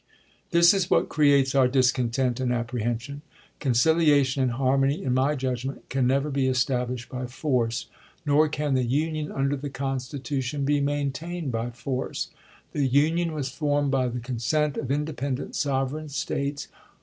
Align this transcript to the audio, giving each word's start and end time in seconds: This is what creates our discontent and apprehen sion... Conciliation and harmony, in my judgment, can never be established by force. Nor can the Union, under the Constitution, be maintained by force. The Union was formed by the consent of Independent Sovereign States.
This 0.49 0.73
is 0.73 0.89
what 0.89 1.09
creates 1.09 1.53
our 1.53 1.67
discontent 1.67 2.39
and 2.39 2.51
apprehen 2.51 2.99
sion... 2.99 3.21
Conciliation 3.59 4.41
and 4.41 4.53
harmony, 4.53 5.03
in 5.03 5.13
my 5.13 5.35
judgment, 5.35 5.87
can 5.89 6.07
never 6.07 6.31
be 6.31 6.47
established 6.47 7.07
by 7.07 7.27
force. 7.27 7.85
Nor 8.25 8.49
can 8.49 8.73
the 8.73 8.83
Union, 8.83 9.31
under 9.31 9.55
the 9.55 9.69
Constitution, 9.69 10.65
be 10.65 10.81
maintained 10.81 11.51
by 11.51 11.69
force. 11.69 12.31
The 12.71 12.87
Union 12.87 13.31
was 13.33 13.49
formed 13.49 13.91
by 13.91 14.07
the 14.07 14.19
consent 14.19 14.75
of 14.75 14.89
Independent 14.89 15.55
Sovereign 15.55 16.09
States. 16.09 16.67